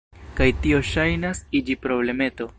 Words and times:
Kaj 0.39 0.47
tio 0.63 0.79
ŝajnas 0.93 1.45
iĝi 1.61 1.81
problemeto. 1.87 2.49